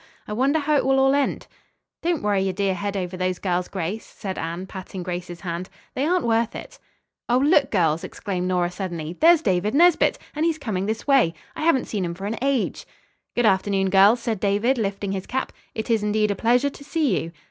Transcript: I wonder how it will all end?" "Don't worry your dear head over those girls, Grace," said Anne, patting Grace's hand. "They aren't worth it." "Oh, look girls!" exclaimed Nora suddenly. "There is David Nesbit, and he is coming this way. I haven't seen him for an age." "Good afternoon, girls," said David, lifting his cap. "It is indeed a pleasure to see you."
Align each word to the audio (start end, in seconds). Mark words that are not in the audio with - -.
I 0.27 0.33
wonder 0.33 0.57
how 0.57 0.75
it 0.77 0.83
will 0.83 0.99
all 0.99 1.13
end?" 1.13 1.45
"Don't 2.01 2.23
worry 2.23 2.41
your 2.41 2.53
dear 2.53 2.73
head 2.73 2.97
over 2.97 3.15
those 3.15 3.37
girls, 3.37 3.67
Grace," 3.67 4.03
said 4.03 4.35
Anne, 4.39 4.65
patting 4.65 5.03
Grace's 5.03 5.41
hand. 5.41 5.69
"They 5.93 6.07
aren't 6.07 6.25
worth 6.25 6.55
it." 6.55 6.79
"Oh, 7.29 7.37
look 7.37 7.69
girls!" 7.69 8.03
exclaimed 8.03 8.47
Nora 8.47 8.71
suddenly. 8.71 9.13
"There 9.19 9.33
is 9.33 9.43
David 9.43 9.75
Nesbit, 9.75 10.17
and 10.35 10.43
he 10.43 10.49
is 10.49 10.57
coming 10.57 10.87
this 10.87 11.05
way. 11.05 11.35
I 11.55 11.61
haven't 11.61 11.85
seen 11.85 12.03
him 12.03 12.15
for 12.15 12.25
an 12.25 12.39
age." 12.41 12.87
"Good 13.35 13.45
afternoon, 13.45 13.91
girls," 13.91 14.19
said 14.21 14.39
David, 14.39 14.79
lifting 14.79 15.11
his 15.11 15.27
cap. 15.27 15.51
"It 15.75 15.91
is 15.91 16.01
indeed 16.01 16.31
a 16.31 16.35
pleasure 16.35 16.71
to 16.71 16.83
see 16.83 17.21
you." 17.21 17.31